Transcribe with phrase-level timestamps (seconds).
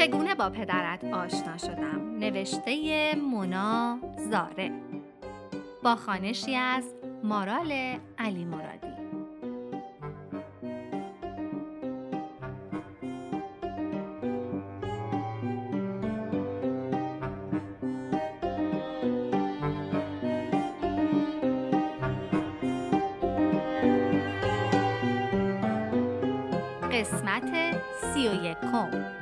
[0.00, 3.98] چگونه با پدرت آشنا شدم؟ نوشته مونا
[4.30, 4.70] زاره.
[5.82, 6.84] با خانشی از
[7.24, 7.72] مارال
[8.18, 8.86] علی مرادی.
[26.92, 27.80] قسمت
[28.14, 29.19] سی و یکم.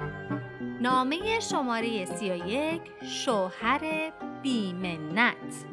[0.80, 5.64] نامه شماره سی و یک شوهر بیمنت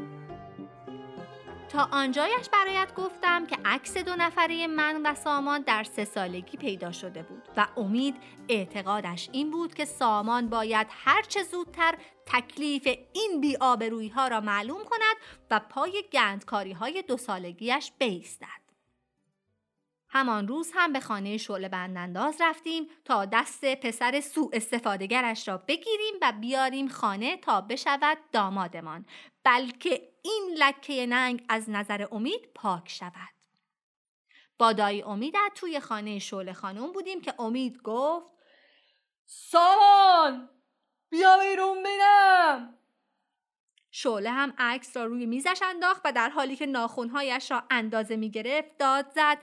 [1.70, 6.92] تا آنجایش برایت گفتم که عکس دو نفره من و سامان در سه سالگی پیدا
[6.92, 8.16] شده بود و امید
[8.50, 15.16] اعتقادش این بود که سامان باید هرچه زودتر تکلیف این بیآبرویی ها را معلوم کند
[15.52, 18.65] و پای گندکاری های دو سالگیش بیستد.
[20.16, 26.14] همان روز هم به خانه شعله بندانداز رفتیم تا دست پسر سوء استفادهگرش را بگیریم
[26.22, 29.06] و بیاریم خانه تا بشود دامادمان.
[29.44, 33.36] بلکه این لکه ننگ از نظر امید پاک شود.
[34.58, 38.28] با دایی امیدت توی خانه شعله خانم بودیم که امید گفت
[39.26, 40.50] سامان
[41.10, 42.78] بیا بیرون بینم.
[43.92, 48.32] شعله هم عکس را روی میزش انداخت و در حالی که ناخونهایش را اندازه می
[48.32, 49.38] گرفت داد زد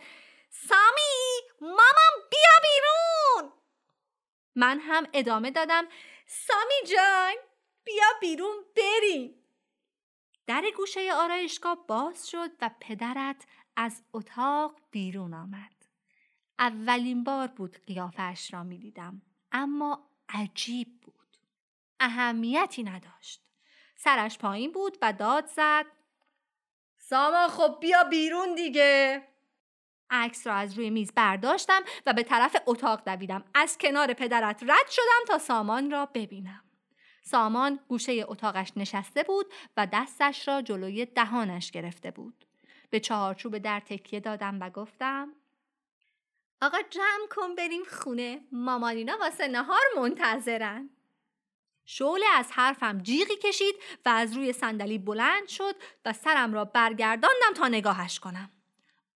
[0.55, 3.53] سامی مامان بیا بیرون!
[4.55, 5.89] من هم ادامه دادم
[6.27, 7.35] سامی جان
[7.85, 9.35] بیا بیرون بریم!
[10.47, 15.73] در گوشه آرایشگاه باز شد و پدرت از اتاق بیرون آمد.
[16.59, 21.37] اولین بار بود قیافش را می دیدم اما عجیب بود.
[22.01, 23.43] اهمیتی نداشت.
[23.97, 25.87] سرش پایین بود و داد زد
[26.99, 29.32] سامان خب بیا بیرون دیگه!
[30.13, 33.45] عکس را از روی میز برداشتم و به طرف اتاق دویدم.
[33.55, 36.65] از کنار پدرت رد شدم تا سامان را ببینم.
[37.23, 39.47] سامان گوشه اتاقش نشسته بود
[39.77, 42.45] و دستش را جلوی دهانش گرفته بود.
[42.91, 45.33] به چهارچوب در تکیه دادم و گفتم
[46.63, 50.91] آقا جمع کن بریم خونه مامانینا واسه نهار منتظرن.
[51.85, 53.75] شعله از حرفم جیغی کشید
[54.07, 55.75] و از روی صندلی بلند شد
[56.05, 58.51] و سرم را برگرداندم تا نگاهش کنم.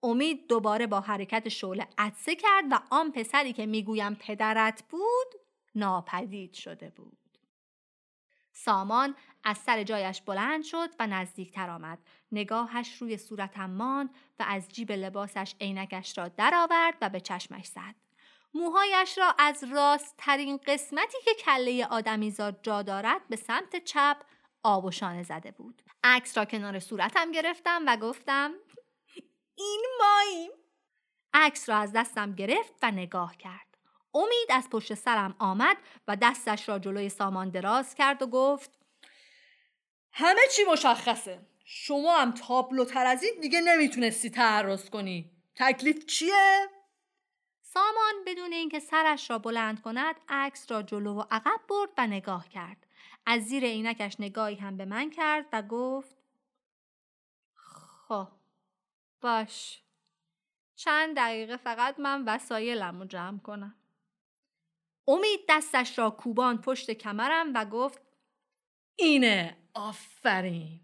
[0.06, 5.34] امید دوباره با حرکت شعله عدسه کرد و آن پسری که می‌گویم پدرت بود
[5.74, 7.18] ناپدید شده بود.
[8.52, 11.98] سامان از سر جایش بلند شد و نزدیکتر آمد.
[12.32, 17.94] نگاهش روی صورتم ماند و از جیب لباسش عینکش را درآورد و به چشمش زد.
[18.54, 24.16] موهایش را از راست ترین قسمتی که کله آدمیزاد جا دارد به سمت چپ
[24.62, 25.82] آب و شانه زده بود.
[26.04, 28.52] عکس را کنار صورتم گرفتم و گفتم
[29.56, 30.50] این ماییم.
[31.34, 33.78] عکس را از دستم گرفت و نگاه کرد.
[34.14, 35.76] امید از پشت سرم آمد
[36.08, 38.70] و دستش را جلوی سامان دراز کرد و گفت
[40.12, 41.46] همه چی مشخصه.
[41.64, 45.30] شما هم تابلوتر از این دیگه نمی‌تونستی تعرض کنی.
[45.54, 46.68] تکلیف چیه؟
[47.62, 52.48] سامان بدون اینکه سرش را بلند کند عکس را جلو و عقب برد و نگاه
[52.48, 52.86] کرد.
[53.26, 56.16] از زیر عینکش نگاهی هم به من کرد و گفت
[58.08, 58.28] خب.
[59.26, 59.82] باش.
[60.76, 63.74] چند دقیقه فقط من وسایلم رو جمع کنم.
[65.08, 68.00] امید دستش را کوبان پشت کمرم و گفت
[68.96, 70.80] اینه آفرین.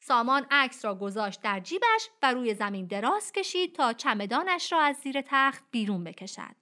[0.00, 4.96] سامان عکس را گذاشت در جیبش و روی زمین دراز کشید تا چمدانش را از
[4.96, 6.56] زیر تخت بیرون بکشد.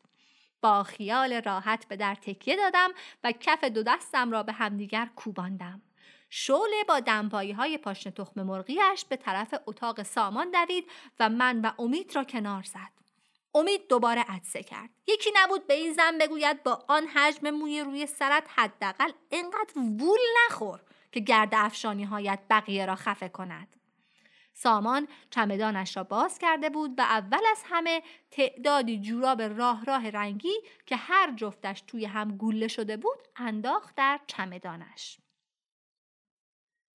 [0.61, 2.91] با خیال راحت به در تکیه دادم
[3.25, 5.82] و کف دو دستم را به همدیگر کوباندم.
[6.34, 11.72] شعله با دمپایی های پاشن تخم مرغیش به طرف اتاق سامان دوید و من و
[11.78, 12.93] امید را کنار زد.
[13.54, 14.91] امید دوباره عدسه کرد.
[15.06, 20.19] یکی نبود به این زن بگوید با آن حجم موی روی سرت حداقل انقدر وول
[20.46, 20.81] نخور
[21.12, 23.76] که گرد افشانی هایت بقیه را خفه کند.
[24.55, 30.55] سامان چمدانش را باز کرده بود و اول از همه تعدادی جوراب راه راه رنگی
[30.87, 35.21] که هر جفتش توی هم گوله شده بود انداخت در چمدانش.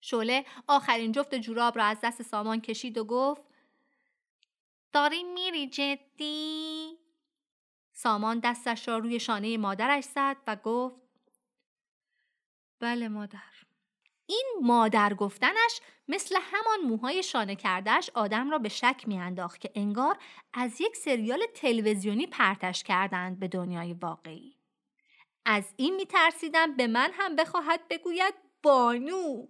[0.02, 3.42] شله آخرین جفت جوراب را از دست سامان کشید و گفت
[4.94, 6.98] داری میری جدی؟
[7.94, 11.02] سامان دستش را روی شانه مادرش زد و گفت
[12.80, 13.40] بله مادر
[14.26, 20.18] این مادر گفتنش مثل همان موهای شانه کردهش آدم را به شک میانداخت که انگار
[20.54, 24.58] از یک سریال تلویزیونی پرتش کردند به دنیای واقعی.
[25.46, 28.34] از این میترسیدم به من هم بخواهد بگوید
[28.64, 29.48] بانو.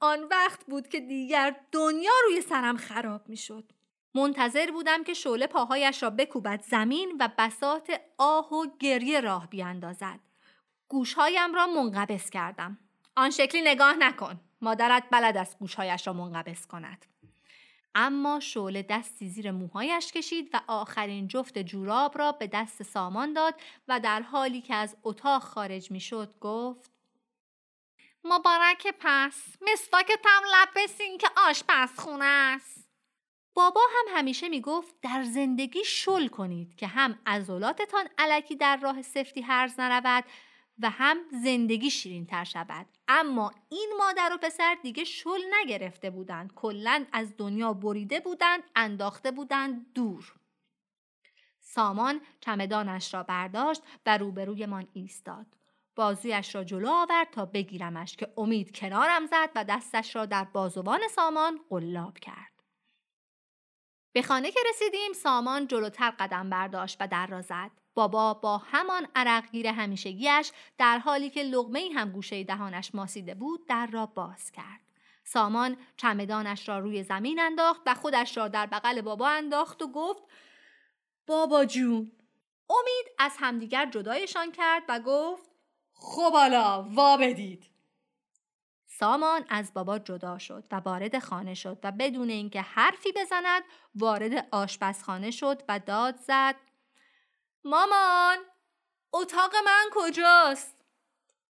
[0.00, 3.72] آن وقت بود که دیگر دنیا روی سرم خراب می شد.
[4.14, 10.20] منتظر بودم که شعله پاهایش را بکوبد زمین و بسات آه و گریه راه بیاندازد.
[10.88, 12.78] گوشهایم را منقبض کردم.
[13.16, 14.40] آن شکلی نگاه نکن.
[14.60, 17.06] مادرت بلد است گوشهایش را منقبض کند.
[17.98, 23.54] اما شعله دستی زیر موهایش کشید و آخرین جفت جوراب را به دست سامان داد
[23.88, 26.95] و در حالی که از اتاق خارج می شد گفت
[28.28, 29.56] مبارک پس.
[29.72, 31.28] مسواکتم لب بسین که
[31.96, 32.88] خونه است.
[33.54, 39.40] بابا هم همیشه می‌گفت در زندگی شل کنید که هم عضلاتتان علکی در راه سفتی
[39.40, 40.24] هرز نرود
[40.78, 42.86] و هم زندگی شیرین تر شود.
[43.08, 46.54] اما این مادر و پسر دیگه شل نگرفته بودند.
[46.54, 50.32] کلا از دنیا بریده بودند انداخته بودند دور.
[51.60, 55.55] سامان چمدانش را برداشت و روبرویمان ایستاد.
[55.96, 61.00] بازویش را جلو آورد تا بگیرمش که امید کنارم زد و دستش را در بازوان
[61.10, 62.52] سامان قلاب کرد.
[64.12, 67.70] به خانه که رسیدیم سامان جلوتر قدم برداشت و در را زد.
[67.94, 73.86] بابا با همان عرقگیر همیشگیش در حالی که لغمه هم گوشه دهانش ماسیده بود در
[73.86, 74.80] را باز کرد.
[75.24, 80.22] سامان چمدانش را روی زمین انداخت و خودش را در بغل بابا انداخت و گفت
[81.26, 82.12] بابا جون.
[82.70, 85.55] امید از همدیگر جدایشان کرد و گفت
[85.96, 87.70] خب حالا وا بدید
[88.86, 93.62] سامان از بابا جدا شد و وارد خانه شد و بدون اینکه حرفی بزند
[93.94, 96.56] وارد آشپزخانه شد و داد زد
[97.64, 98.38] مامان
[99.12, 100.76] اتاق من کجاست؟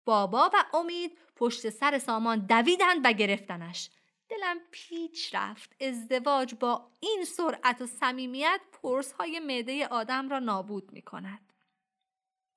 [0.06, 3.89] بابا و امید پشت سر سامان دویدند و گرفتنش
[4.30, 10.94] دلم پیچ رفت ازدواج با این سرعت و صمیمیت پرس های معده آدم را نابود
[10.94, 11.52] می کند.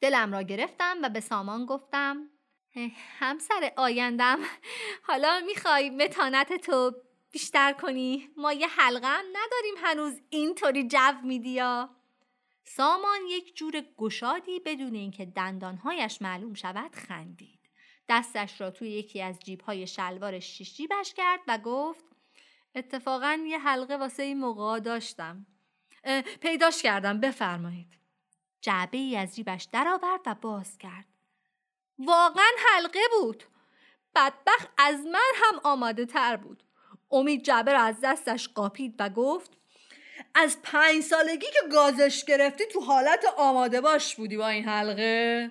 [0.00, 2.31] دلم را گرفتم و به سامان گفتم
[3.19, 4.38] همسر آیندم
[5.08, 6.93] حالا می‌خوای متانت تو
[7.31, 11.90] بیشتر کنی ما یه حلقه هم نداریم هنوز اینطوری جو میدیا
[12.64, 17.60] سامان یک جور گشادی بدون اینکه دندانهایش معلوم شود خندید.
[18.08, 22.04] دستش را توی یکی از جیبهای شلوارش شیش جیبش کرد و گفت
[22.75, 25.46] اتفاقا یه حلقه واسه این موقع داشتم.
[26.40, 27.98] پیداش کردم بفرمایید.
[28.67, 31.05] جعبه ای از جیبش درآورد و باز کرد.
[31.99, 33.45] واقعا حلقه بود.
[34.15, 36.63] بدبخت از من هم آماده تر بود.
[37.11, 39.51] امید جعبه را از دستش قاپید و گفت
[40.35, 45.51] از پنج سالگی که گازش گرفتی تو حالت آماده باش بودی با این حلقه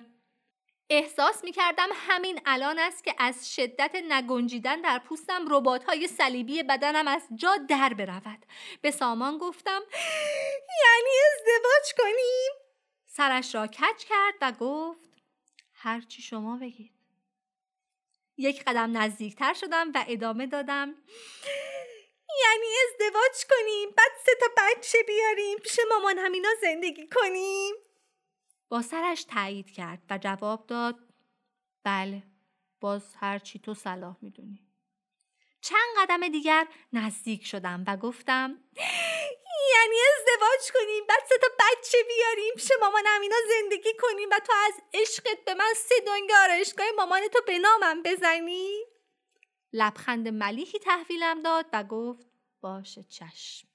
[0.90, 6.62] احساس می کردم همین الان است که از شدت نگنجیدن در پوستم ربات های صلیبی
[6.62, 8.46] بدنم از جا در برود
[8.82, 9.80] به سامان گفتم
[10.84, 11.10] یعنی
[13.16, 15.10] سرش را کج کرد و گفت
[15.72, 16.92] هرچی شما بگید.
[18.36, 20.94] یک قدم نزدیکتر شدم و ادامه دادم
[22.44, 27.74] یعنی ازدواج کنیم بعد سه تا بچه بیاریم پیش مامان همینا زندگی کنیم.
[28.68, 30.98] با سرش تایید کرد و جواب داد
[31.84, 32.22] بله
[32.80, 34.66] باز هر چی تو صلاح می‌دونی.
[35.60, 38.58] چند قدم دیگر نزدیک شدم و گفتم
[39.72, 44.52] یعنی ازدواج کنیم بعد سه تا بچه بیاریم پیش مامان همینا زندگی کنیم و تو
[44.66, 48.84] از عشقت به من سه دنگ آرایشگاه مامان تو به نامم بزنی؟
[49.72, 52.26] لبخند ملیحی تحویلم داد و گفت
[52.60, 53.68] باشه چشم.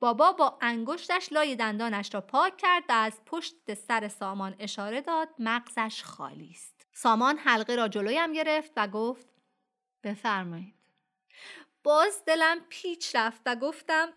[0.00, 5.28] بابا با انگشتش لای دندانش را پاک کرد و از پشت سر سامان اشاره داد
[5.38, 6.86] مغزش خالی است.
[6.92, 9.26] سامان حلقه را جلویم گرفت و گفت
[10.02, 10.74] بفرمایید.
[11.84, 14.08] باز دلم پیچ رفت و گفتم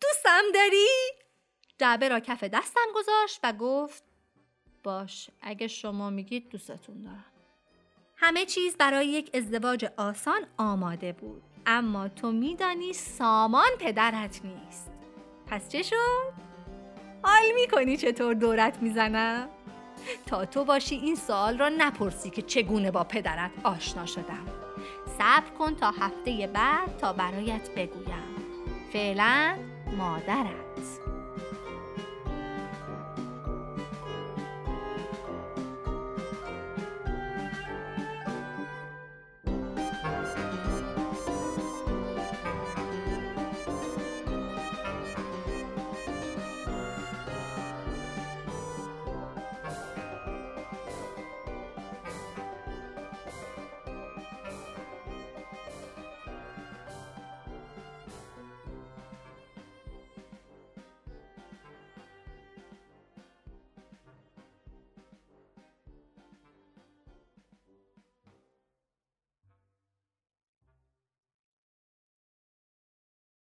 [0.00, 0.86] دوستم داری؟
[1.78, 4.04] جعبه را کف دستم گذاشت و گفت
[4.82, 7.24] باش اگه شما میگید دوستتون دارم
[8.16, 14.90] همه چیز برای یک ازدواج آسان آماده بود اما تو میدانی سامان پدرت نیست
[15.46, 16.32] پس چه شد؟
[17.22, 19.48] حال می‌کنی چطور دورت می‌زنم؟
[20.26, 24.65] تا تو باشی این سوال را نپرسی که چگونه با پدرت آشنا شدم
[25.18, 28.36] صبر کن تا هفته بعد تا برایت بگویم.
[28.92, 29.56] فعلا
[29.98, 31.05] مادرت.